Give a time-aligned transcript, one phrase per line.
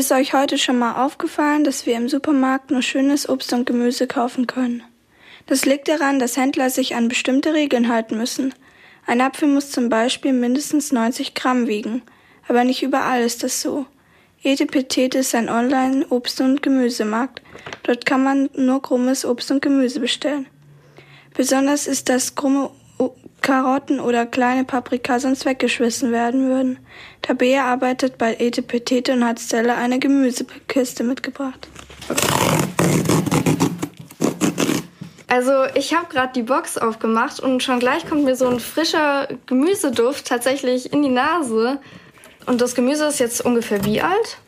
[0.00, 4.06] Ist euch heute schon mal aufgefallen, dass wir im Supermarkt nur schönes Obst und Gemüse
[4.06, 4.82] kaufen können?
[5.44, 8.54] Das liegt daran, dass Händler sich an bestimmte Regeln halten müssen.
[9.06, 12.00] Ein Apfel muss zum Beispiel mindestens 90 Gramm wiegen.
[12.48, 13.84] Aber nicht überall ist das so.
[14.42, 17.42] Etepetete ist ein Online-Obst- und Gemüsemarkt.
[17.82, 20.46] Dort kann man nur krummes Obst und Gemüse bestellen.
[21.34, 22.70] Besonders ist das krumme
[23.40, 26.78] Karotten oder kleine Paprika sonst weggeschmissen werden würden.
[27.22, 31.68] Tabea arbeitet bei Etepetete und hat Stella eine Gemüsekiste mitgebracht.
[35.30, 39.28] Also ich habe gerade die Box aufgemacht und schon gleich kommt mir so ein frischer
[39.46, 41.78] Gemüseduft tatsächlich in die Nase.
[42.46, 44.38] Und das Gemüse ist jetzt ungefähr wie alt?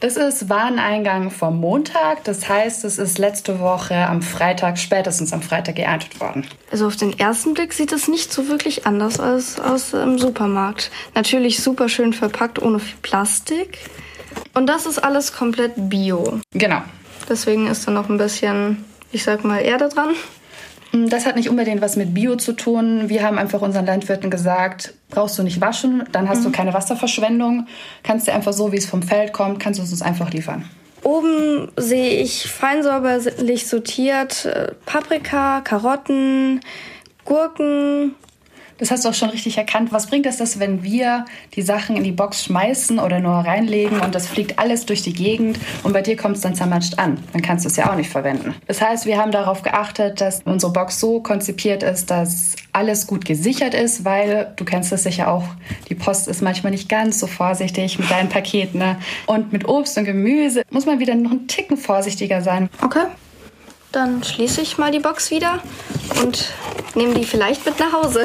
[0.00, 2.24] Das ist Wareneingang vom Montag.
[2.24, 6.46] Das heißt, es ist letzte Woche am Freitag, spätestens am Freitag geerntet worden.
[6.72, 10.90] Also auf den ersten Blick sieht es nicht so wirklich anders als aus dem Supermarkt.
[11.14, 13.78] Natürlich super schön verpackt, ohne viel Plastik.
[14.54, 16.40] Und das ist alles komplett bio.
[16.54, 16.80] Genau.
[17.28, 20.14] Deswegen ist da noch ein bisschen, ich sag mal, Erde dran.
[20.92, 23.08] Das hat nicht unbedingt was mit Bio zu tun.
[23.08, 26.44] Wir haben einfach unseren Landwirten gesagt, brauchst du nicht waschen, dann hast mhm.
[26.44, 27.66] du keine Wasserverschwendung.
[28.02, 30.64] Kannst du einfach so, wie es vom Feld kommt, kannst du es uns einfach liefern.
[31.02, 36.60] Oben sehe ich fein säuberlich sortiert äh, Paprika, Karotten,
[37.24, 38.14] Gurken,
[38.80, 39.92] das hast du auch schon richtig erkannt.
[39.92, 44.00] Was bringt es das, wenn wir die Sachen in die Box schmeißen oder nur reinlegen
[44.00, 47.22] und das fliegt alles durch die Gegend und bei dir kommt es dann zermatscht an?
[47.32, 48.54] Dann kannst du es ja auch nicht verwenden.
[48.66, 53.26] Das heißt, wir haben darauf geachtet, dass unsere Box so konzipiert ist, dass alles gut
[53.26, 55.44] gesichert ist, weil du kennst das sicher auch,
[55.90, 58.78] die Post ist manchmal nicht ganz so vorsichtig mit deinen Paketen.
[58.78, 58.96] Ne?
[59.26, 62.70] Und mit Obst und Gemüse muss man wieder noch einen Ticken vorsichtiger sein.
[62.82, 63.04] Okay.
[63.92, 65.58] Dann schließe ich mal die Box wieder
[66.22, 66.52] und
[66.94, 68.24] nehme die vielleicht mit nach Hause.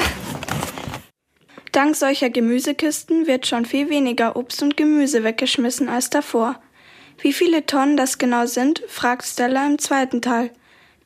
[1.75, 6.55] Dank solcher Gemüsekisten wird schon viel weniger Obst und Gemüse weggeschmissen als davor.
[7.17, 10.51] Wie viele Tonnen das genau sind, fragt Stella im zweiten Teil.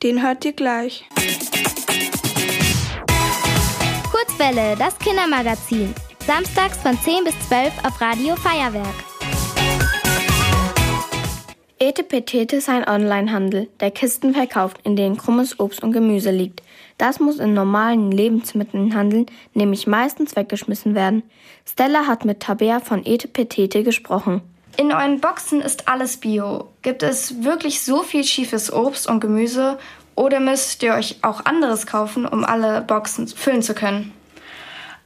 [0.04, 1.08] Den hört ihr gleich.
[4.12, 5.92] Kurzwelle, das Kindermagazin.
[6.24, 9.09] Samstags von 10 bis 12 auf Radio Feuerwerk.
[11.82, 16.60] Etepetete ist ein Onlinehandel, der Kisten verkauft, in denen krummes Obst und Gemüse liegt.
[16.98, 19.24] Das muss in normalen Lebensmittelhandeln
[19.54, 21.22] nämlich meistens weggeschmissen werden.
[21.66, 24.42] Stella hat mit Tabea von Etepetete gesprochen.
[24.76, 26.68] In euren Boxen ist alles Bio.
[26.82, 29.78] Gibt es wirklich so viel schiefes Obst und Gemüse
[30.16, 34.12] oder müsst ihr euch auch anderes kaufen, um alle Boxen füllen zu können?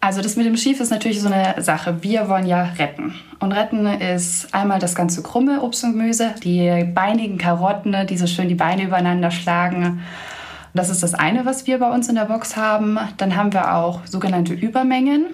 [0.04, 2.03] Also das mit dem Schief ist natürlich so eine Sache.
[2.03, 3.15] Wir wollen ja retten.
[3.41, 8.26] Und retten ist einmal das ganze krumme Obst und Gemüse, die beinigen Karotten, die so
[8.26, 10.03] schön die Beine übereinander schlagen
[10.75, 12.98] das ist das eine, was wir bei uns in der Box haben.
[13.16, 15.26] Dann haben wir auch sogenannte Übermengen.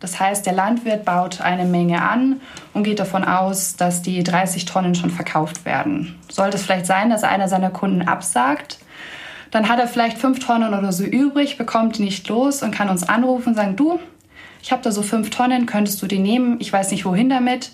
[0.00, 2.40] Das heißt, der Landwirt baut eine Menge an
[2.74, 6.16] und geht davon aus, dass die 30 Tonnen schon verkauft werden.
[6.28, 8.78] Sollte es vielleicht sein, dass einer seiner Kunden absagt,
[9.50, 12.90] dann hat er vielleicht fünf Tonnen oder so übrig, bekommt die nicht los und kann
[12.90, 13.98] uns anrufen und sagen, du,
[14.68, 16.58] ich habe da so fünf Tonnen, könntest du die nehmen?
[16.60, 17.72] Ich weiß nicht, wohin damit.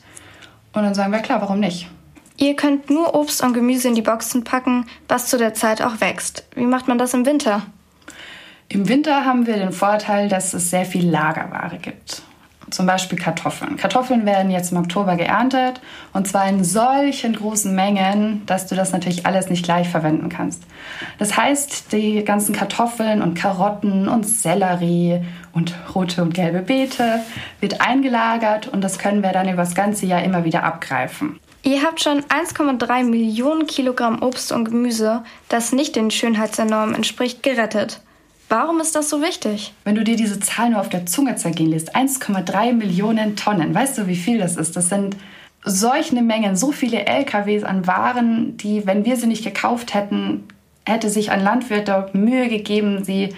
[0.73, 1.89] Und dann sagen wir, klar, warum nicht?
[2.37, 6.01] Ihr könnt nur Obst und Gemüse in die Boxen packen, was zu der Zeit auch
[6.01, 6.45] wächst.
[6.55, 7.63] Wie macht man das im Winter?
[8.69, 12.23] Im Winter haben wir den Vorteil, dass es sehr viel Lagerware gibt.
[12.75, 13.77] Zum Beispiel Kartoffeln.
[13.77, 15.81] Kartoffeln werden jetzt im Oktober geerntet
[16.13, 20.65] und zwar in solchen großen Mengen, dass du das natürlich alles nicht gleich verwenden kannst.
[21.21, 25.21] Das heißt, die ganzen Kartoffeln und Karotten und Sellerie
[25.53, 27.21] und rote und gelbe Beete
[27.61, 31.39] wird eingelagert und das können wir dann über das ganze Jahr immer wieder abgreifen.
[31.63, 38.01] Ihr habt schon 1,3 Millionen Kilogramm Obst und Gemüse, das nicht den Schönheitsnormen entspricht, gerettet.
[38.57, 39.75] Warum ist das so wichtig?
[39.83, 43.99] Wenn du dir diese Zahl nur auf der Zunge zergehen lässt, 1,3 Millionen Tonnen, weißt
[43.99, 44.77] du, wie viel das ist?
[44.77, 45.17] Das sind
[45.65, 50.45] solche Mengen, so viele LKWs an Waren, die, wenn wir sie nicht gekauft hätten,
[50.87, 53.35] hätte sich ein Landwirt dort Mühe gegeben, sie